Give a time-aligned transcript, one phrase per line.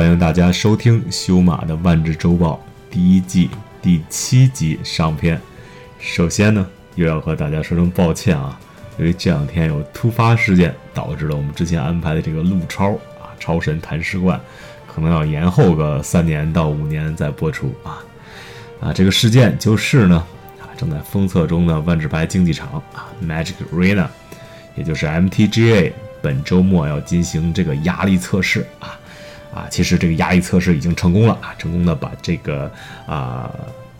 [0.00, 2.58] 欢迎大家收听修马的万智周报
[2.90, 3.50] 第一季
[3.82, 5.38] 第七集上篇。
[5.98, 8.58] 首先呢，又要和大家说声抱歉啊，
[8.98, 14.40] 因为这两天有突发事件，导致了我们之前安排的这个陆超啊超神谈诗冠，
[14.86, 18.02] 可能要延后个三年到五年再播出啊。
[18.80, 20.24] 啊，这个事件就是呢，
[20.62, 24.06] 啊正在封测中的万智牌竞技场啊 Magic Arena，
[24.76, 25.92] 也就是 MTGA。
[26.22, 28.99] 本周末要进行这个压力测试啊
[29.54, 29.66] 啊！
[29.70, 32.70] 其实这个压力测试已经成功了啊，成功的把这个
[33.06, 33.50] 啊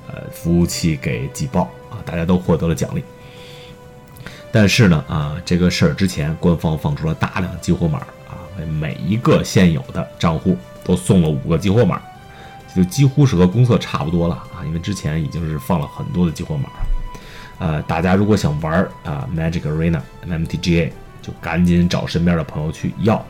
[0.07, 3.03] 呃服务器给挤爆啊，大家都获得了奖励。
[4.53, 12.01] 但是呢啊，这个事儿之前官方放出了大量激活码啊，为每一个现有的账户都送了五个激活码，
[12.75, 16.87] 就几乎是和公测差不多了啊，因为之前已经是放了很多的激活码了。
[17.59, 20.91] 呃，大家如果想玩啊 Magic Arena MTGA。
[21.23, 23.23] 就赶紧找身边的朋友去要，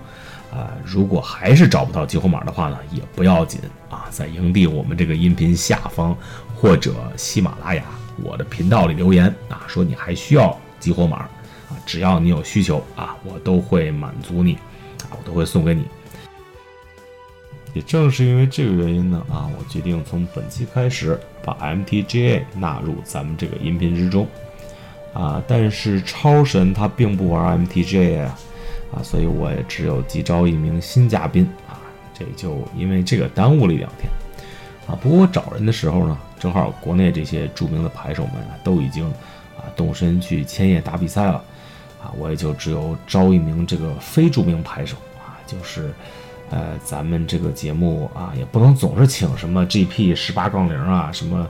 [0.52, 6.16] 啊，如果还是找不到激活码的话呢，也不要紧啊，在营地我们这个音频下方
[6.54, 7.84] 或者喜马拉雅
[8.22, 11.18] 我的频道里留言啊，说你还需要激活码
[11.68, 14.54] 啊，只要你有需求啊，我都会满足你，
[15.04, 15.84] 啊，我都会送给你。
[17.72, 24.26] 也正是因为这个原因呢，啊，我决定从本期开始把 MTGA 纳入咱们这个音频之中。
[25.12, 28.38] 啊，但是超神他并不玩 MTGA 啊，
[28.92, 31.78] 啊，所以我也只有急招一名新嘉宾啊，
[32.12, 34.10] 这就因为这个耽误了一两天
[34.86, 34.98] 啊。
[35.00, 39.08] 不过我找人的时候呢，正好国内这些著名的牌手们啊都已经
[39.56, 41.42] 啊动身去千叶打比赛了
[42.02, 45.92] 啊，我也就只有招一名这个非著名牌手啊，就是
[46.50, 51.48] 呃咱们这个节目啊也不能总是请什么 GP 十八杠零啊什么。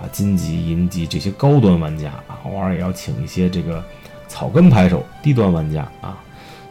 [0.00, 3.84] 啊，金级、银级这些高端玩家啊，偶尔也要请一些这个
[4.28, 6.16] 草根牌手、低端玩家啊，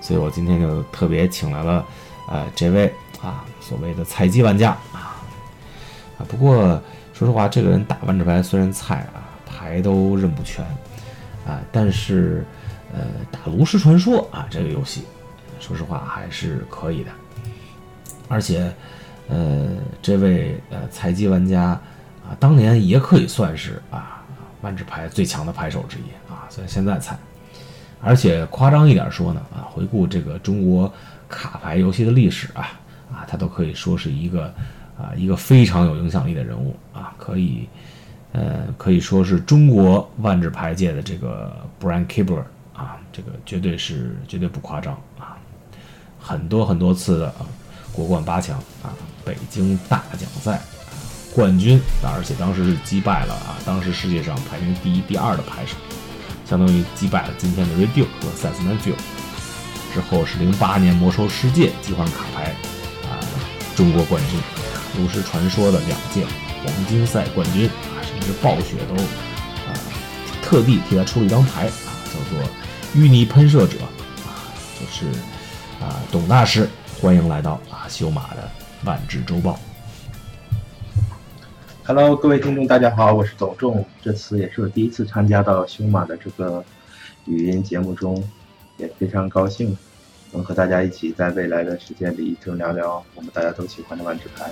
[0.01, 1.85] 所以我今天就特别请来了，
[2.27, 5.17] 呃，这位啊，所谓的菜鸡玩家啊，
[6.17, 6.81] 啊，不过
[7.13, 10.65] 说实话，这个人打万智牌虽然菜啊，牌都认不全
[11.45, 12.45] 啊，但是
[12.93, 15.03] 呃，打炉石传说啊这个游戏，
[15.59, 17.11] 说实话还是可以的，
[18.27, 18.73] 而且
[19.27, 19.67] 呃，
[20.01, 21.79] 这位呃菜鸡玩家。
[22.27, 24.21] 啊，当年也可以算是啊
[24.59, 27.17] 万智牌最强的牌手之一啊，虽然现在菜，
[28.01, 30.91] 而且夸张一点说呢啊，回顾这个中国
[31.27, 32.69] 卡牌游戏的历史啊
[33.11, 34.53] 啊，他都可以说是一个
[34.97, 37.67] 啊一个非常有影响力的人物啊，可以
[38.33, 42.43] 呃可以说是中国万智牌界的这个 Brian Kibler
[42.73, 45.37] 啊，这个绝对是绝对不夸张啊，
[46.19, 47.45] 很多很多次的啊
[47.91, 48.93] 国冠八强啊，
[49.25, 50.61] 北京大奖赛。
[51.35, 55.75] 冠军，而且当时是击败了啊，当时世界上排名第一、第二的牌手，
[56.49, 58.95] 相当于击败了今天的 Redu 和 s e s Manfield。
[59.93, 62.55] 之后是零八年魔兽世界集换卡牌
[63.09, 63.17] 啊，
[63.75, 64.39] 中国冠军，
[64.97, 66.25] 炉石传说的两届
[66.63, 68.95] 黄金赛冠军啊，甚至暴雪都
[69.65, 69.73] 啊
[70.41, 72.47] 特地替他出了一张牌啊，叫做
[72.95, 73.79] 淤泥喷射者
[74.25, 74.45] 啊，
[74.79, 75.07] 就是
[75.83, 76.69] 啊董大师，
[77.01, 78.49] 欢迎来到啊修马的
[78.83, 79.59] 万智周报。
[81.87, 83.85] Hello，各位听众，大家好，我是董仲。
[84.01, 86.61] 这次也是我第一次参加到凶马的这个
[87.23, 88.21] 语音节目中，
[88.75, 89.77] 也非常高兴
[90.33, 94.51] 能和大家一起在未来的时间里就聊聊我们大家都喜欢的万智牌。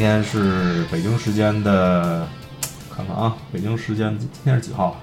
[0.00, 2.26] 天是北京时间的，
[2.90, 4.96] 看看啊，北京时间今天是几号？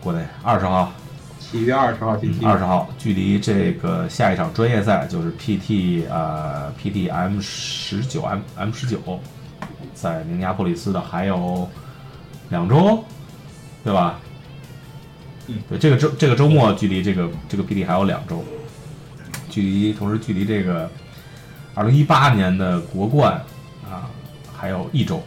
[0.00, 0.92] 国内二十号，
[1.40, 9.18] 七月二十号，星期二十号，距离这个下一场专业赛就是 PT 呃 PT M 十九 M M 十九，
[9.94, 11.68] 在明尼阿波利斯的还有
[12.50, 13.02] 两周，
[13.82, 14.20] 对吧？
[15.48, 18.44] 嗯，对，这个周这个周末距离这个这个 PT 还有两周，
[19.50, 20.88] 距离同时距离这个
[21.74, 23.42] 二零一八年的国冠。
[24.64, 25.22] 啊，还有一周，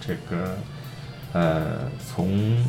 [0.00, 0.56] 这个，
[1.32, 2.64] 呃，从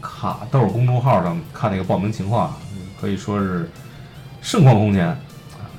[0.00, 2.52] 卡豆公众号上看那个报名情况，
[3.00, 3.70] 可以说是
[4.42, 5.16] 盛况空前啊，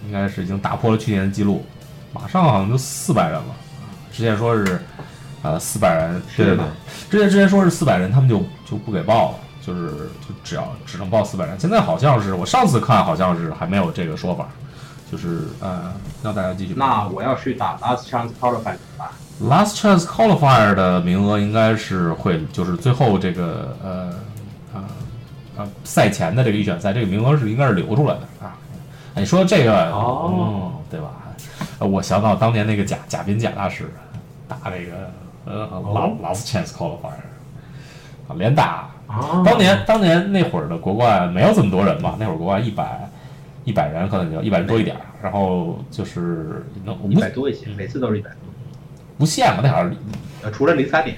[0.06, 1.66] 应该是已经打破了去年的记录，
[2.14, 3.56] 马上好像就四百人了
[4.10, 4.82] 之前说是
[5.42, 6.66] 呃四百人，对对对，
[7.10, 9.90] 之前之前说是四百人，他们就就不给报了，就是
[10.22, 14.48] 就只要只能报四百人，现在好像是我上次看好像是还没有这个说法。
[15.12, 15.94] 就是呃，
[16.24, 16.74] 让大家继续。
[16.78, 19.10] 那我要去打 Last Chance Qualifier 怎么办
[19.44, 24.14] ？Last Chance Qualifier 的名额应该是会，就是最后这个呃
[24.74, 24.84] 呃
[25.58, 28.56] 呃赛前的这个预选赛，这个名额是应该是留出来的啊。
[29.16, 31.12] 哎，你说这个哦嗯对吧？
[31.80, 33.92] 呃我想到当年那个贾贾宾贾大师
[34.48, 35.10] 打这个
[35.46, 37.22] 呃哦 last last chance qualifier
[38.28, 38.90] 啊，连打。
[39.08, 43.10] 啊当年当年那会儿的国冠没有这么多人嘛，那会儿国冠一百
[43.66, 48.38] 一百人可能就一百人多一点儿，然后就是能一无百多一些，每次都是一百多。
[49.18, 49.94] 不限吧，那会儿
[50.44, 51.16] 呃，除了零三年，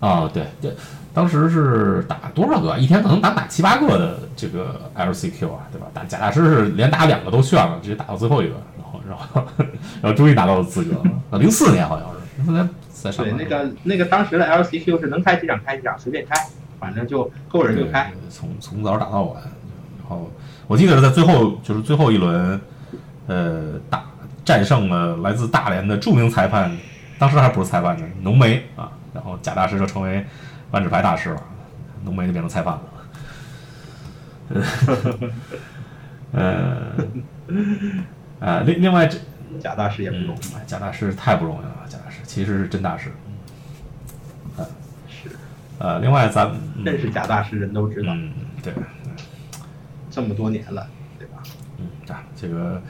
[0.00, 0.74] 啊，对对，
[1.12, 2.76] 当时是打多少个？
[2.78, 5.86] 一天可能打打七八个的这个 LCQ 啊，对吧？
[5.94, 9.44] 打贾大师是连打两个都炫了，直接打到最后一个，然后然后
[10.02, 10.96] 然后终于拿到了资格。
[11.30, 16.34] 啊，零四年好像是，零四年在上对，面那个那个当时的 LCQ 是能开几场开几场，随便开，
[16.80, 18.10] 反正就够人就开。
[18.12, 19.42] 对从从早打到晚。
[20.00, 20.30] 然后
[20.66, 22.60] 我记得是在最后就是最后一轮，
[23.26, 24.04] 呃，打
[24.44, 26.70] 战胜了来自大连的著名裁判，
[27.18, 30.24] 当时还不是裁判呢，浓眉啊，然后贾大师就成为
[30.70, 31.42] 万智牌大师了，
[32.04, 32.82] 浓眉就变成裁判了。
[36.32, 36.76] 呃，
[38.40, 39.18] 呃，另另外这
[39.60, 43.10] 贾大师也不容易，哎贾大师太不容易了，贾大师其实是真大师。
[45.08, 45.30] 是
[45.78, 48.32] 呃，另外咱嗯认识贾大师人都知道，嗯，
[48.62, 48.72] 对，
[50.10, 50.86] 这么多年了，
[51.18, 51.42] 对吧？
[51.78, 52.82] 嗯，啊，这个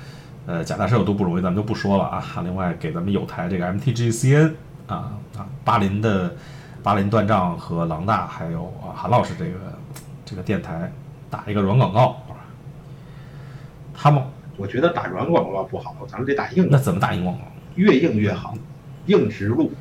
[0.47, 2.25] 呃，假大师有多不容易，咱们就不说了啊。
[2.43, 4.53] 另外，给咱们有台这个 MTGCN
[4.87, 6.35] 啊啊，巴林的
[6.83, 9.53] 巴林断账和狼大，还有啊韩老师这个
[10.25, 10.93] 这个电台
[11.31, 12.17] 打一个软广告，
[13.95, 14.23] 他们
[14.57, 17.45] 我觉得打软广告不好，咱们得打硬，那怎么打硬广告？
[17.77, 18.55] 越硬越好，
[19.07, 19.73] 硬植入。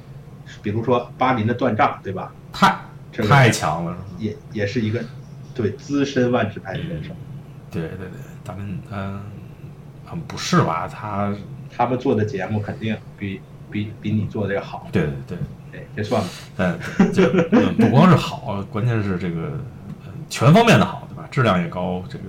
[0.61, 2.31] 比如说巴林的断账，对吧？
[2.51, 2.75] 太
[3.11, 5.03] 太强了，也也是一个
[5.55, 7.11] 对资深万智牌选手，
[7.71, 9.21] 对对对，咱们嗯、
[10.11, 10.87] 嗯不是吧？
[10.87, 11.33] 他
[11.75, 13.39] 他们做的节目肯定比
[13.71, 14.87] 比比你做的要好。
[14.91, 15.37] 对对对，
[15.71, 16.29] 对，这算了。
[16.57, 16.79] 嗯，
[17.11, 19.59] 就嗯不光是好，关键是这个
[20.05, 21.27] 呃全方面的好，对吧？
[21.31, 22.23] 质量也高，这个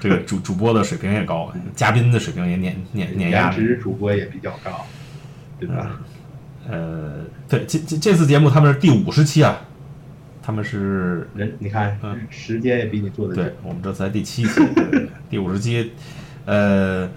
[0.00, 3.52] 这个主主播的水平也高，嘉宾的水平也碾碾碾压颜。
[3.52, 4.84] 值主播也比较高，
[5.58, 6.00] 对吧？
[6.68, 9.58] 呃，对，这这这次节目他们是第五十期啊，
[10.40, 14.60] 他们是人你看嗯时间也比你做的对我们这才第七期，
[15.28, 15.92] 第五十期，
[16.46, 17.08] 呃，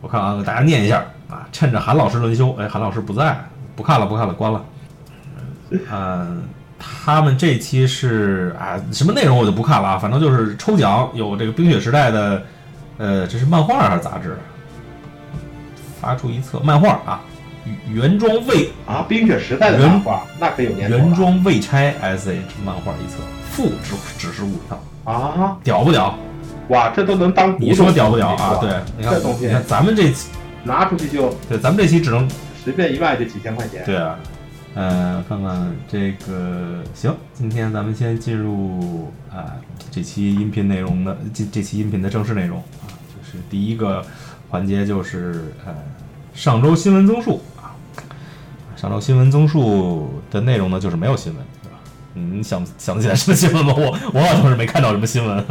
[0.00, 3.38] 我看啊，给大家念一下啊，趁着韩老师轮休，哎，韩老师不在，
[3.74, 4.64] 不看了，不看了，关了。
[5.70, 6.42] 嗯、
[6.78, 12.42] 他们这期是啊，什么内容我就不看了啊，反正就是抽奖，有这个冰雪时代的，
[12.96, 14.36] 呃，这是漫画还是杂志？
[16.00, 17.20] 发出一册漫画啊，
[17.92, 19.04] 原装未啊！
[19.08, 23.16] 冰雪时代的漫画那可有年头原装未拆 SH 漫画一册，
[23.50, 25.58] 附只只是五套，啊！
[25.64, 26.16] 屌不屌？
[26.68, 28.58] 哇，这都能当你说屌不屌啊？
[28.60, 30.28] 对，你看这东西你看咱们这期，
[30.64, 32.28] 拿出去就对，咱们这期只能
[32.62, 33.82] 随便一卖就几千块钱。
[33.86, 34.18] 对啊，
[34.74, 39.56] 呃，看看这个行，今天咱们先进入啊、
[39.90, 44.04] 这期音频内容的这这期音频的正式内容啊，就是第一个
[44.50, 45.74] 环节就是呃
[46.34, 47.72] 上周新闻综述啊，
[48.76, 51.78] 上周新闻综述的内容呢就是没有新闻，对吧？
[52.14, 53.72] 嗯你想想得起来什么新闻吗？
[53.74, 55.44] 我我好像是没看到什么新闻，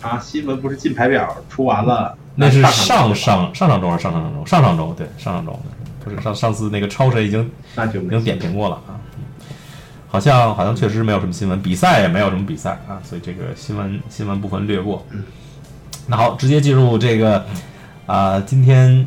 [0.00, 4.46] 啊，新闻不是进排表出完了，那是上上上上上周还是上上周？
[4.46, 5.58] 上上周对上上周
[6.02, 8.96] 不是上上次那个超神已经那就已经点评过了啊。
[10.08, 15.06] 好像好像确实没有什么新闻，比赛也没有什么比赛啊，所以这个新闻新闻部分略过。
[16.06, 17.44] 那好，直接进入这个
[18.06, 19.06] 啊、今天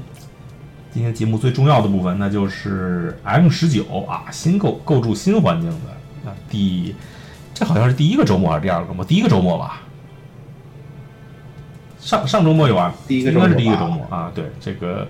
[0.94, 6.96] 今天节目最重要的部分，那就是 M 十九啊，新构构筑新环境的啊第，
[7.54, 9.04] 这好像是第一个周末还是第二个周末？
[9.04, 9.82] 第一个周末吧。
[12.04, 14.32] 上上周末有啊，第一个应该是第一个周末啊。
[14.36, 15.08] 对这个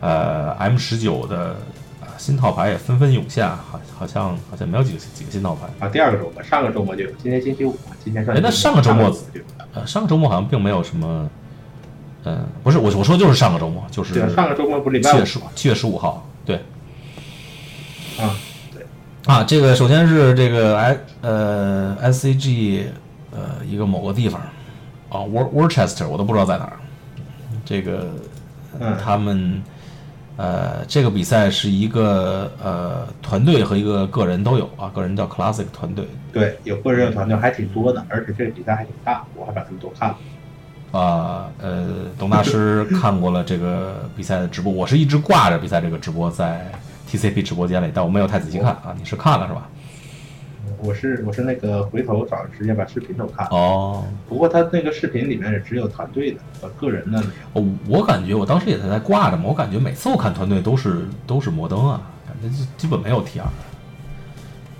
[0.00, 1.56] 呃 M 十九的
[2.00, 5.68] 啊新套牌也纷纷涌现，好好像好像没有几个几个新套牌。
[5.78, 9.16] 啊，第二个周末，上个周末就有，今天星期五，今天上哎那上个周末
[9.72, 11.30] 呃，上个周末好像并没有什么，
[12.24, 16.56] 嗯、不是我我说就是上个周末，就是上个周末不是礼拜五七月十七月十五号，对
[18.18, 18.34] 啊，
[19.26, 22.86] 啊，这个首先是这个 I 呃 SCG
[23.30, 24.40] 呃一个某个地方
[25.14, 26.72] 啊，Wor Worcester 我都不知道在哪儿，
[27.64, 28.08] 这个
[28.80, 29.62] 嗯他们
[30.36, 40.16] 呃这个比赛是一个呃团队和一个个人都有啊，个人叫 Classic 团队对，有个人有团队还挺多的，而且这个比赛还挺大，我还把他们都看了。
[40.90, 41.86] 啊，呃，
[42.18, 46.70] 董大师看过了这个比赛的直播，我是一直挂着比赛这个直播在
[47.08, 48.94] TCP 直播间里，但我没有太仔细看啊。
[48.98, 49.68] 你是看了是吧？
[50.84, 57.62] 我是我是那个回头找时间把视频都看了，哦，不过他那个视频里面也只有团队的，呃，个人的没有。
[57.62, 63.42] 哦我感觉我当时也在在挂着嘛，我感觉每次我看团队都是都是摩登啊，感觉基基本没有 TR。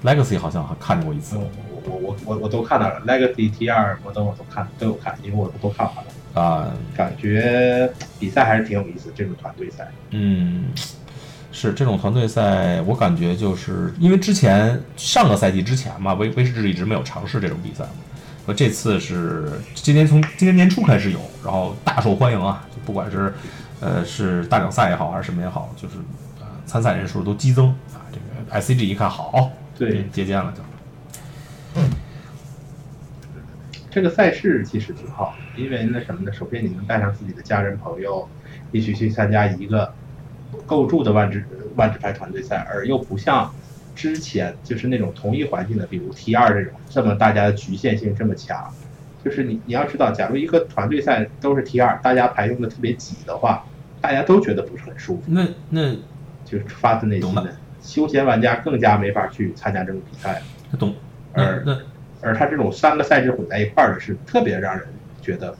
[0.02, 1.48] Legacy 好像还看过一次嗯，
[1.86, 6.42] 我我我我我都看到了，Legacy T 二摩登我都看都有看，因为我都看完了。
[6.42, 9.90] 啊，感觉比赛还是挺有意思，这种团队赛。
[10.10, 10.66] 嗯，
[11.56, 17.84] 是这种团队赛，我感觉就是因为之前上个赛季之前嘛，威威士忌一直没有尝试这种比赛，
[18.44, 23.32] 和这次是今年从今年年初开始有，然后大受欢迎啊，就不管是
[23.80, 25.94] 呃是大奖赛也好还是什么也好，就是
[26.40, 28.02] 呃参赛人数都激增啊。
[28.10, 30.60] 这个 ICG 一看好，对，借鉴了就。
[33.92, 36.32] 这个赛事其实挺好，因为那什么呢？
[36.32, 38.28] 首先你能带上自己的家人朋友，
[38.72, 39.94] 一起去参加一个
[40.66, 41.44] 构筑的万智
[41.76, 43.54] 万智牌团队赛，而又不像
[43.94, 48.72] 之前就是那种同一环境的，比如 T 二这种，这么大家的局限性这么强。
[49.24, 53.64] 就是你你要知道，假如一个团队赛都是 T 二，大家牌用的特别挤的话，
[54.00, 55.22] 大家都觉得不是很舒服。
[55.26, 55.94] 那那
[56.44, 60.42] 就是发自内心的休闲玩家更加没法去参加这种比赛。
[60.78, 60.94] 懂。
[61.32, 61.78] 而那。
[62.20, 64.86] 而他这种三个赛制混在一块儿的是特别让人
[65.20, 65.54] 觉得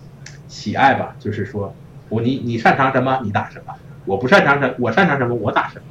[0.48, 1.74] 喜爱吧，就是说
[2.08, 5.84] 我你你擅长什么你打什么，我不擅长什我擅长什么我打什么，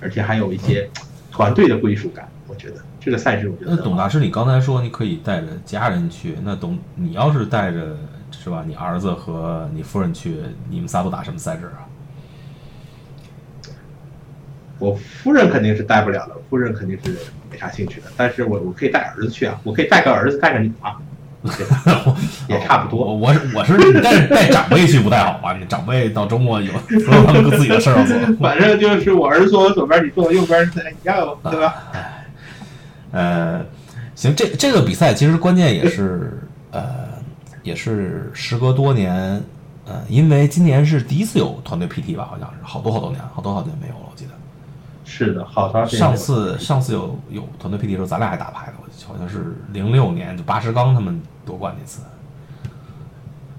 [0.00, 0.88] 而且还有一些
[1.30, 3.76] 团队的归属感，我觉得这个赛制我觉得。
[3.76, 7.96] 那董大师，你刚才说你可以带着家人去，那董你要是带着
[8.30, 8.64] 是吧？
[8.66, 10.36] 你儿子和你夫人去，
[10.68, 11.86] 你们仨都打什么赛制啊？
[14.78, 17.16] 我夫人肯定是带不了的，夫人肯定是
[17.50, 18.06] 没啥兴趣的。
[18.16, 20.96] 但是我我可以带儿子去啊，我可以带个儿子，带个女啊，
[22.48, 23.14] 也差不多。
[23.14, 25.54] 我是我是带带长辈去不太好吧？
[25.58, 26.72] 你长辈到周末有
[27.26, 28.16] 他们自己的事儿要做。
[28.40, 30.70] 反正就是我儿子坐我左边，你坐我右边，
[31.02, 31.74] 一 样对吧？
[33.10, 33.64] 呃，
[34.14, 36.40] 行，这这个比赛其实关键也是
[36.70, 37.08] 呃，
[37.62, 39.42] 也是时隔多年，
[39.86, 42.26] 呃，因为今年是第一次有团队 PT 吧？
[42.30, 44.32] 好像是好多好多年，好多好多年没有了，我记得。
[45.10, 46.00] 是的，好长时间。
[46.00, 48.74] 上次上次有有团队 PT 的时候，咱俩还打牌呢，
[49.06, 52.02] 好像是零六年，就八十刚他们夺冠那次。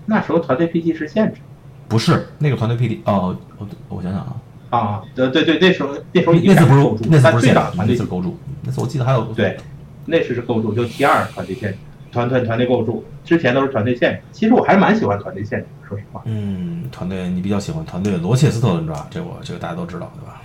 [0.05, 1.41] 那时候团队 PT 是限制？
[1.87, 4.35] 不是，那个团队 PT 哦，我我想想啊。
[4.69, 9.57] 啊，对对对，那时候那时候那次不是那次不是限制，那次构筑，那次我记得还有对，
[10.05, 11.77] 那次是构筑，就 T 二团队限制，
[12.11, 14.21] 团团团队构筑，之前都是团队限制。
[14.31, 16.21] 其实我还是蛮喜欢团队限制，说实话。
[16.25, 20.41] 嗯，团队你比较喜欢团队罗切斯特轮抓，这我这个大家都知道对吧？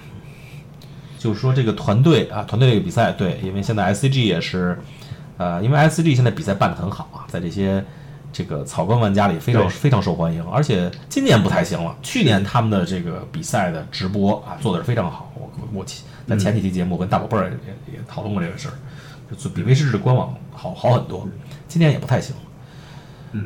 [1.19, 4.79] 就是说这个团队啊，团队这个比赛，对，因为现在 SCG 也是，
[5.37, 7.85] 呃，因为 SCG 现在比赛办得很好啊，在这些
[8.33, 15.85] 这个草根玩家里非常非常受欢迎，而且今年不太行了，去年他们的这个比赛的直播啊做的是非常好，我我
[16.27, 18.75] 在前几期节目跟大宝贝儿也也讨论过这个事儿，
[19.37, 21.29] 就比威士忌的官网好好很多，
[21.69, 22.35] 今年也不太行，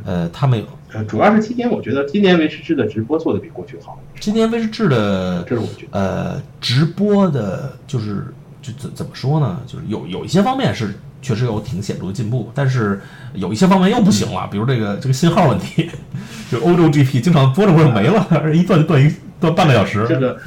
[0.05, 0.65] 呃，他们。
[0.91, 4.01] 呃，主要是今年，我觉得今年威士忌的直播做的比过去好。
[4.19, 9.61] 今年威士忌的，这是我觉得，呃，直播的，就是就怎怎么说呢？
[9.67, 13.01] 就是有有一些方面是确实有挺显著的进步，但是
[13.35, 15.91] 有一些方面又不行了，比如这个这个信号问题，
[16.51, 20.07] 就欧洲 GP 经常播着播着没了， 一断就断一断半个小时。
[20.09, 20.39] 这个，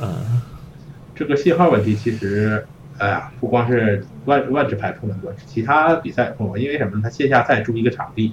[0.00, 0.42] 嗯，
[1.14, 2.66] 这个信号问题其实，
[2.98, 7.00] 哎呀，不光是万万智牌碰到过，其他比赛碰过，因为什么呢？
[7.02, 8.32] 他线下赛租一个场地。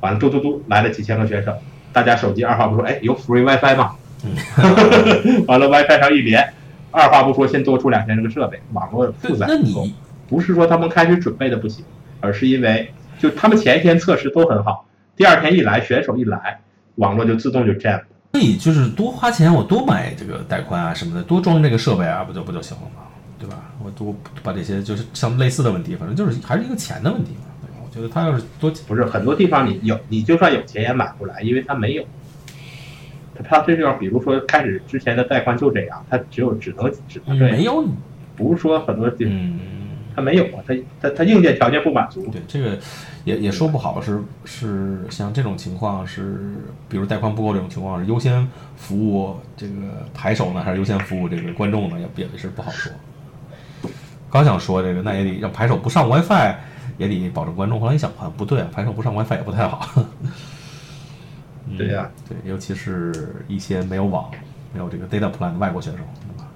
[0.00, 1.52] 完了，嘟嘟嘟来了几千个选手，
[1.92, 3.92] 大家手机二话不说，哎，有 free WiFi 吗？
[5.48, 6.52] 完了，WiFi 上一连，
[6.90, 9.46] 二话不说，先多出两千这个设备，网络负载。
[9.48, 9.94] 那你
[10.28, 11.84] 不是说他们开始准备的不行，
[12.20, 16.60] 而是因为就他们前一天测试都很好，第二天一来选手一来，
[16.96, 18.00] 网络就自动就 jam。
[18.32, 23.02] 那你就是多花钱，我多买这个带宽啊什么的，多装这个设备啊，不就不就行了吗？
[23.38, 23.70] 对吧？
[23.82, 27.68] 我多把这些就是像类似的问题，反正就是还是一个钱的问题嘛。
[27.82, 32.04] 我觉得他要是多不是很多地方你有你就算有钱也买不来，因为他没有。
[33.34, 37.56] 他他这地方，比如说开始之前的带宽就这样，他只有只能只能这样。
[37.56, 37.86] 没有，
[38.34, 39.32] 不是说很多地方
[40.16, 42.26] 他没有啊，他他他硬件条件不满足。
[42.32, 42.76] 对这个
[43.24, 46.56] 也也说不好是是像这种情况是，
[46.88, 49.74] 比如带宽不够这种情况是优先服务这个
[50.14, 52.00] 牌手呢，还是优先服务这个观众呢？
[52.00, 52.90] 也也是不好说。
[54.30, 56.54] 刚想说这个，那也得让牌手不上 WiFi。
[56.98, 57.78] 也得保证观众。
[57.78, 59.86] 后来一想，好像不对啊，牌手不上 WiFi 也不太好。
[61.76, 64.30] 对呀，对，尤其是一些没有网、
[64.72, 66.48] 没有这个 data plan 的外国选手，对吧？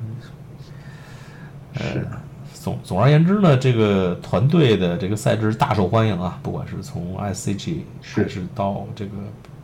[1.74, 2.20] 呃，
[2.62, 9.12] 总总而言之呢，这个团队的这个赛制大受欢迎啊，不管是从 SCG 还是到这个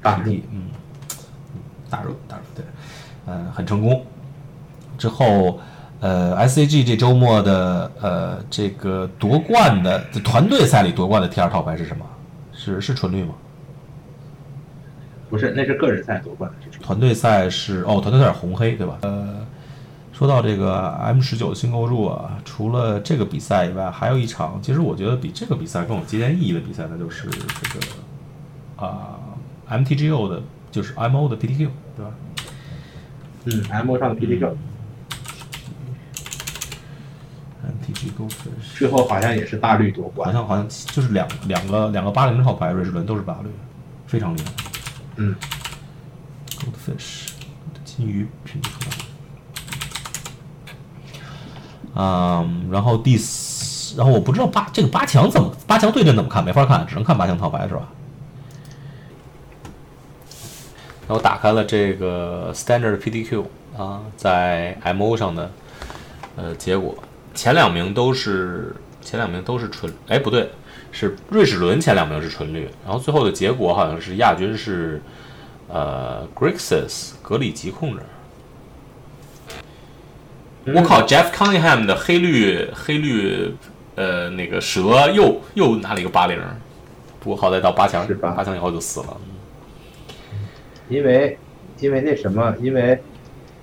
[0.01, 0.63] 大热，嗯，
[1.91, 2.65] 大热大热，对，
[3.27, 4.03] 呃，很成功。
[4.97, 5.61] 之后。
[5.99, 12.05] 呃，SCG 这周末的呃这个夺冠的团队赛里夺冠的第二套牌是什么？
[12.53, 13.33] 是是纯绿吗？
[15.31, 16.79] 不是，那是个人赛夺冠的。
[16.81, 18.99] 团队赛是哦，团队赛是红黑对吧？
[19.01, 19.37] 呃，
[20.17, 27.81] 说到这个 M 十九的新构筑啊，除了这个比赛以外，还有一场，其实我觉得比这个比赛更有纪念意义的比赛，那就是这个
[28.87, 29.19] 啊
[29.69, 32.11] MTGO 的，就是 MO 的 PTQ，对吧？
[33.45, 34.57] 嗯，MO 上的 PTQ，MTG
[38.19, 40.39] Goldfish，最后好像也是大绿夺冠好。
[40.39, 43.51] 像好像就是两两个两个八零号牌，瑞士轮都是八绿，
[44.07, 44.51] 非常厉害。
[45.17, 45.37] 嗯
[46.59, 47.33] ，Goldfish，
[47.85, 48.27] 金鱼。
[51.97, 57.89] 嗯，然后第四，然后我不知道八这个八强怎么八强对阵怎么看，没法看，只能看八强套牌是吧？
[61.09, 63.49] 然后打开了这个 Standard P D Q
[63.79, 65.51] 啊，在 MO 上的
[66.37, 66.95] 呃结果，
[67.33, 70.51] 前两名都是前两名都是纯，哎不对，
[70.93, 75.01] 是瑞士轮前两名是纯绿，然后最后的结果好像是亚军是
[75.69, 78.03] 呃 Grixis 格里吉控制。
[80.75, 83.55] 我靠，Jeff Cunningham 的黑绿黑绿
[83.95, 86.39] 呃那个蛇又又拿了一个八零，
[87.21, 89.17] 不过好在到八强是吧八强以后就死了。
[90.89, 91.39] 因为
[91.79, 92.99] 因为那什么，因为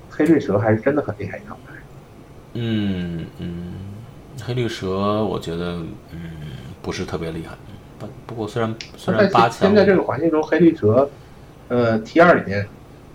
[0.10, 1.74] 黑绿蛇还是真的很厉害一套牌。
[2.54, 3.74] 嗯嗯，
[4.42, 5.82] 黑绿蛇我觉得
[6.12, 6.20] 嗯
[6.82, 7.56] 不是特别厉害，
[8.00, 11.10] 不不过虽然虽然在八强现在这个环境中，黑绿蛇，
[11.68, 12.68] 呃，T 二里面，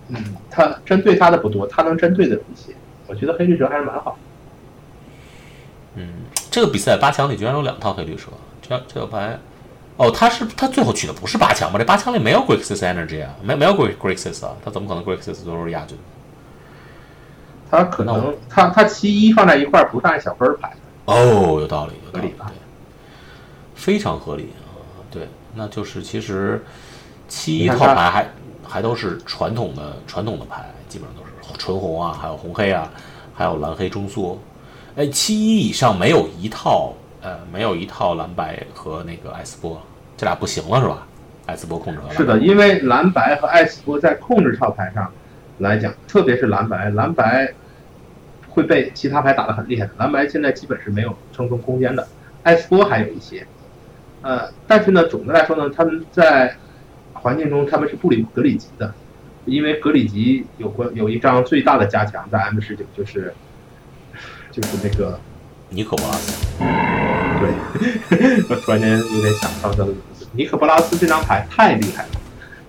[0.09, 2.73] 嗯，它针对它的不多，它能针对的有一些。
[3.09, 4.17] 我觉得黑绿蛇还是蛮好。
[5.95, 6.07] 嗯
[6.51, 8.27] 这个比赛八强里居然有两套黑绿蛇，
[8.61, 9.37] 这这个牌。
[9.97, 11.77] 哦，他是他最后取的不是八强吧？
[11.77, 15.97] 这八强里没有 Grixis Energy 啊，没没有 Gri- Grixis 啊，他怎么可能 Grixis 最后是亚军？
[17.69, 20.75] 他可能他他七一放在一块儿不是按小分儿排的。
[21.05, 22.45] 哦，有道理，有道理对，
[23.75, 24.71] 非常合理啊。
[25.11, 26.63] 对，那就是其实
[27.27, 28.29] 七一套牌还
[28.65, 32.89] 还都是传统的传统的牌，基本上都是纯红啊，还有红黑啊，
[33.39, 34.37] 还有蓝黑中缩。
[34.97, 39.81] 哎，七一以上没有一套呃，没有一套蓝白和那个艾斯波，
[40.17, 41.07] 这俩不行了是吧？
[41.45, 45.09] 艾斯波控制是的，因为蓝白和艾斯波在控制套牌上
[45.59, 47.49] 来讲，特别是蓝白，蓝白
[48.49, 49.93] 会被其他牌打得很厉害的。
[49.97, 52.05] 蓝白现在基本是没有生存空间的，
[52.43, 53.47] 艾斯波还有一些。
[54.21, 56.53] 呃，但是呢，总的来说呢，他们在
[57.13, 58.93] 环境中他们是不里格里吉的，
[59.49, 63.33] 因为格里吉有过有一张最大的加强在 M 十九，就是
[64.51, 65.19] 就是那个
[65.69, 66.33] 尼可波拉斯。
[67.39, 70.27] 对， 我突然间有点想到他的名字。
[70.33, 72.09] 尼可波拉斯这张牌太厉害了。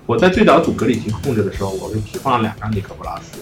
[0.07, 3.39] 我在最早组格里吉控制的时候，我就只放了两张尼可波拉斯，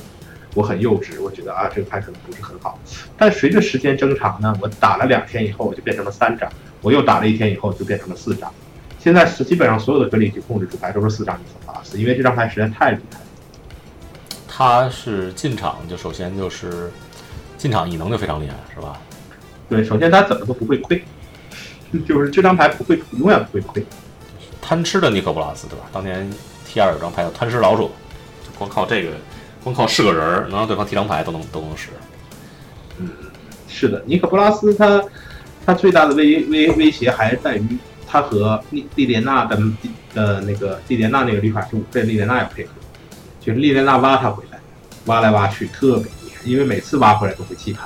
[0.55, 2.79] 我很幼稚，我觉得啊这个牌可能不是很好。
[3.16, 6.51] 但随着时间增长呢，我打了两天以后，我就变成了三张，
[6.83, 8.53] 我又打了一天以后就变成了四张。
[8.98, 13.24] 现在是基本上所有的格里吉控制主牌都是四张尼可波拉斯，因为这张牌实在太厉害了。
[14.59, 16.90] 他是进场就首先就是
[17.57, 19.01] 进场异能就非常厉害，是吧？
[19.68, 21.01] 对，首先他怎么都不会亏，
[22.05, 23.87] 就是这张牌不会永远不会亏。
[24.61, 25.85] 贪吃的尼克布拉斯，对吧？
[25.92, 26.29] 当年
[26.66, 27.92] T 二有张牌叫贪吃老鼠，
[28.42, 29.12] 就光靠这个，
[29.62, 31.90] 光靠是个人儿，能让对方提张牌都能都能使。
[32.99, 33.09] 嗯
[33.68, 35.01] 是的，尼克布拉斯他
[35.64, 39.57] 他最大的威威威胁还在于他和莉莉莲娜的
[40.12, 42.73] 的那个莉莲娜那个绿卡是五费，莉莲娜要配合，
[43.48, 44.61] 就是莉莲娜挖他回来，
[45.06, 47.80] 挖来挖去特别厉害，因为每次挖回来都会弃牌，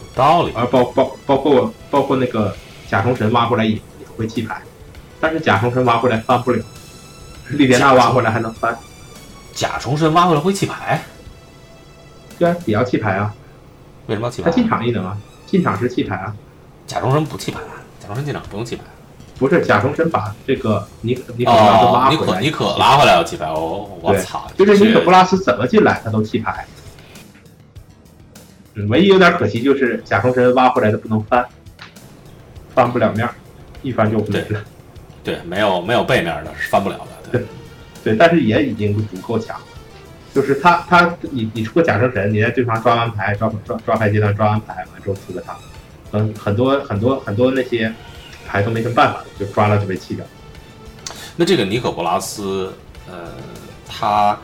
[0.00, 2.56] 有道理，而包包包括包括那个
[2.88, 4.62] 甲虫神挖回来也也会弃牌，
[5.20, 6.64] 但是甲虫神挖回来翻不了，
[7.50, 8.74] 莉莲娜挖回来还能翻，
[9.52, 11.04] 甲虫神挖回来会弃牌，
[12.38, 13.34] 对啊，也要弃牌啊，
[14.06, 14.56] 为什么要弃牌他？
[14.56, 16.34] 进场异能啊，进场时弃牌啊。
[16.86, 17.60] 甲虫神不弃牌，
[18.00, 18.84] 甲虫神进场不用弃牌。
[19.42, 24.46] 不是甲虫神把这个尼可尼可拉斯哦拉，回来，尼可尼可拉回来要弃牌，哦，我对操！
[24.56, 26.64] 就是尼可布拉斯怎么进来他都弃牌。
[28.74, 31.44] 嗯，唯一有点可惜就是甲虫神挖回来的不能翻，
[32.72, 33.34] 翻不了面儿，
[33.82, 34.60] 一翻就没了。
[35.24, 37.44] 对没有没有背面的是翻不了的，对，
[38.04, 39.60] 对，但是也已经足够强。
[40.32, 45.56] 就是他他你你出个甲虫神，你在对方抓完牌抓抓抓牌阶段抓完牌完之后出个他，
[46.12, 47.92] 嗯，很多很多很多那些
[48.52, 50.22] 牌都没什么办法，就抓了就被弃掉。
[51.36, 52.70] 那这个尼可波拉斯，
[53.10, 53.30] 呃，
[53.88, 54.38] 他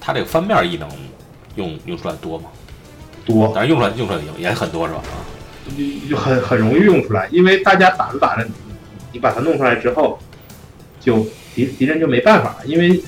[0.00, 0.88] 他这个翻面异能
[1.54, 2.48] 用用出来多吗？
[3.24, 5.00] 多，但是用出来用出来也也很多是吧？
[5.06, 5.22] 啊，
[5.64, 8.50] 就就很很容易用出来，因为大家打着打着，你
[9.12, 10.18] 你把它弄出来之后，
[11.00, 13.00] 就敌敌人就没办法了，因为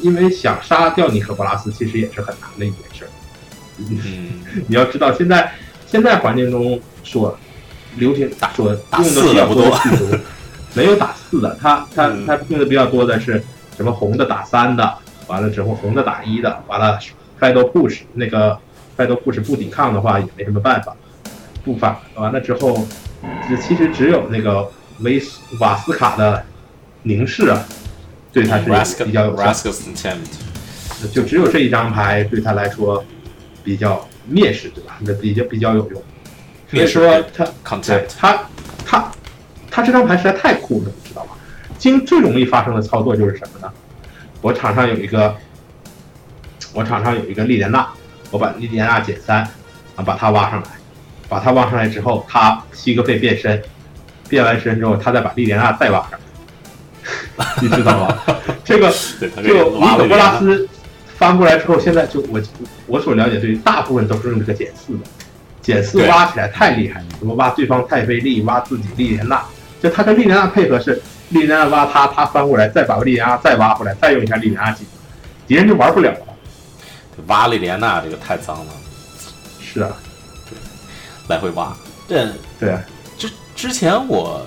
[0.00, 3.10] 因为想杀掉尼可波拉斯其实也是很难的一件事儿。
[3.78, 5.52] 嗯， 你要知道，现在
[5.86, 7.38] 现在环境中所
[7.98, 10.20] 流行打所用打的四的不多比较多的，
[10.74, 13.42] 没有打四的，他他嗯他用的比较多的是
[13.76, 14.94] 什么红的打三的，
[15.26, 16.98] 完了之后红的打一的，完了
[17.38, 18.58] Fido push 那个
[18.96, 20.96] Fido push 不抵抗的话也没什么办法，
[21.64, 22.86] 不反完了之后，
[23.48, 24.68] 这其实只有那个
[25.00, 26.44] 维斯瓦斯卡的
[27.02, 27.64] 凝视啊，
[28.32, 29.36] 对他是比较有
[31.12, 33.04] 就只有这一张牌对他来说
[33.62, 34.98] 比较蔑视，对吧？
[35.00, 36.02] 那比较比较有用。
[36.70, 37.44] 所以说他
[37.76, 38.44] 对他
[38.84, 39.10] 他
[39.70, 41.30] 他这张牌实在太酷了，你知道吗？
[41.78, 43.72] 经最容易发生的操作就是什么呢？
[44.40, 45.34] 我场上有一个，
[46.72, 47.88] 我场上有一个莉莲娜，
[48.30, 49.42] 我把莉莲娜减三，
[49.96, 50.68] 啊，把它挖上来，
[51.28, 53.62] 把它挖上来之后，它吸个肺变身，
[54.28, 56.18] 变完身之后，他再把莉莲娜再挖上
[57.36, 58.18] 来， 你知道吗？
[58.64, 60.68] 这个 这个就尼可波拉斯
[61.16, 62.40] 翻过来之后，现在就我
[62.86, 65.00] 我所了解，对于大部分都是用这个减四的，
[65.68, 69.44] 减四挖起来太厉害了，什么挖对方太妃力，挖自己莉莲娜，
[69.82, 74.90] 就他跟莉莲娜配合是莉莲娜挖他，他翻过来再把莉莲娜再挖回来，再用一下莉莲娜技能，
[75.46, 76.18] 敌人就玩不了了。
[77.26, 78.72] 挖莉莲娜这个太脏了，
[79.60, 79.90] 是啊，
[80.48, 80.56] 对
[81.28, 81.76] 来回挖。
[82.08, 82.26] 这
[82.58, 82.82] 对啊，
[83.18, 84.46] 之之前我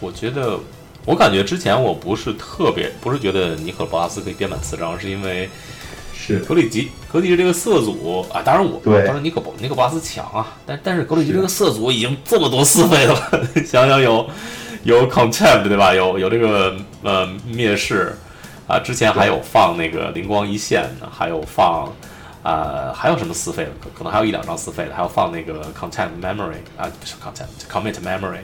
[0.00, 0.58] 我觉得，
[1.04, 5.48] 我感觉之前我不是特别，不是觉得尼可波拉斯可以编满四张，是因为
[6.26, 13.14] 是格里吉格里吉这个色组啊，当然我对当然尼可波尼可波拉斯强啊，但但是格里吉这个色组已经这么多四费了，
[13.64, 14.28] 想想有
[14.84, 15.94] 有 contempt 对吧？
[15.94, 18.16] 有有这个呃蔑视
[18.66, 21.92] 啊，之前还有放那个灵光一现的，还有放。
[22.42, 23.70] 啊、还有什么四费的？
[23.82, 28.38] 可可能还有一两张四费的，还有放那个 content memory 啊，不是 content，commit memory，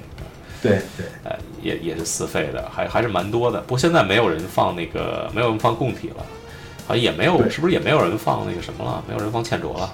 [0.60, 3.60] 对对，呃，也也是四费的，还还是蛮多的。
[3.60, 6.26] 不过现在没有人放那个，没有人放供体了，
[6.86, 9.02] 好像也没有，是不是也没有人放那个什么了？
[9.06, 9.92] 没有人放欠卓了。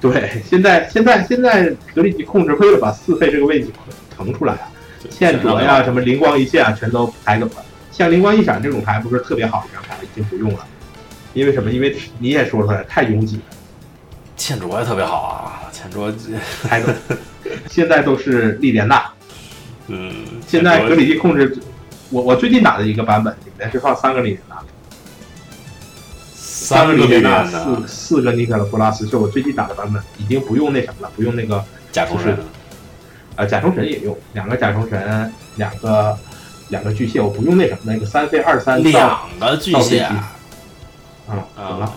[0.00, 3.68] 对，现在现在现在格里吉控制为了把四费这个位置
[4.14, 4.70] 腾出来啊，
[5.02, 7.64] 对线卓呀、什么么灵光一现啊，全都抬走了。
[7.90, 10.66] 像灵光一闪这种牌不是特别好的一张牌，已经不用了。
[11.32, 11.70] 因为什么？
[11.70, 13.42] 因为你也说出来，太拥挤了，
[14.36, 16.12] 欠卓也特别好啊，欠卓，
[16.62, 16.92] 抬走。
[17.68, 19.04] 现在都是莉莲娜，
[19.86, 20.12] 嗯，
[20.46, 21.56] 现在格里吉控制，
[22.10, 24.56] 我我最近打的一个版本里面是放三个莉莲娜，
[26.64, 32.38] 三个莉莉安娜，四，四个尼可拉波拉斯，是我最近打的版本，已经不用那什么了，不用那个甲虫人，
[33.36, 36.18] 呃甲虫神也用，两个甲虫神，两个
[36.70, 38.90] 两个巨蟹，我不用那什么那个三飞二三到
[39.38, 40.06] 两个巨蟹到
[41.34, 41.92] 啊，啊，怎么了？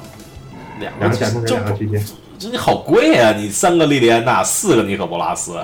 [0.82, 2.03] 两两个甲虫神，两个巨蟹，
[2.38, 3.32] 这你好贵啊！
[3.32, 5.58] 你三个莉莉安娜，四个尼可波拉斯，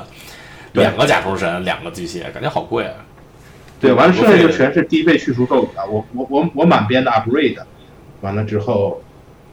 [0.71, 2.95] 两个甲虫神，两个巨蟹，感觉好贵啊！
[3.81, 5.85] 对，完了剩下就全是低倍去除咒语了。
[5.85, 7.57] 我我我我满编的 upgrade，
[8.23, 9.01] 完了之后，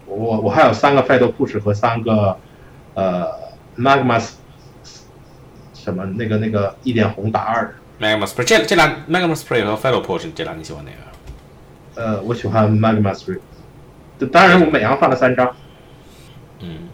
[0.07, 2.39] 我我我还有三个 fatal push 和三个
[2.95, 3.29] 呃
[3.77, 4.19] magma
[5.75, 7.75] 什么那个那个一点红打二的。
[8.01, 12.03] Magma Spray 这这俩 Magma Spray 和 Fatal Push 这俩你喜欢哪个？
[12.03, 13.39] 呃，我喜欢 magma three。
[14.33, 15.55] 当然，我每样放了三张。
[16.61, 16.89] 嗯，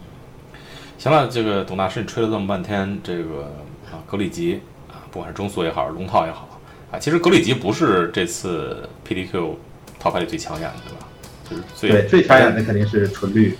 [0.97, 3.53] 行了，这个董大师你吹了这么半天，这个
[3.85, 6.59] 啊格里吉啊，不管是中速也好，龙套也好
[6.91, 9.55] 啊，其实格里吉不是这次 PDQ
[9.99, 11.06] 套牌里最抢眼的，对吧？
[11.49, 13.57] 就是最对，最抢眼的肯定是纯绿。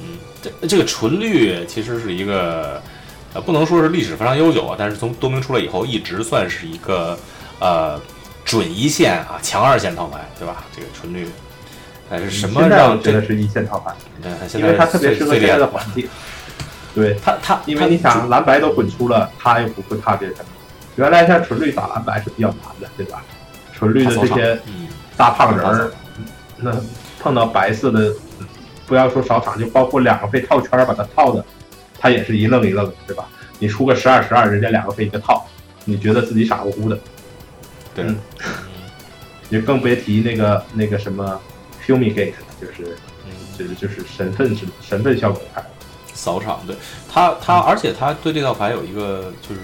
[0.00, 2.80] 嗯这这个纯绿其实是一个，
[3.34, 7.18] 呃，不能说是历史非常悠久啊，但是从多明出来以后，一直算是一个
[7.58, 8.00] 呃
[8.44, 10.64] 准一线啊强二线套牌，对吧？
[10.74, 11.26] 这个纯绿，
[12.08, 16.08] 但是什么让这觉得是一线套牌，对因为它特别适合现在的环境。
[16.94, 20.36] 对，它，它因为你想蓝白都滚出了，它又不会怕别人。
[20.96, 23.22] 原来像纯绿打蓝白是比较难的，对吧？
[23.74, 25.90] 纯绿的这些嗯，大胖人儿，
[26.58, 26.74] 那
[27.20, 28.12] 碰到白色的，
[28.86, 31.44] 不要说少场，就包括两个被套圈儿把它套的，
[31.98, 33.28] 他也是一愣一愣的，对吧？
[33.58, 35.46] 你出个十二十二，人家两个被一个套，
[35.84, 36.98] 你觉得自己傻乎乎的，
[37.94, 38.16] 对，嗯。
[39.48, 41.40] 也更别提那个那个什么
[41.86, 45.64] fumigate，就是嗯，就是就是神份是神份效果牌。
[46.12, 46.74] 扫场，对。
[47.08, 49.60] 他他，而且他对这套牌有一个就是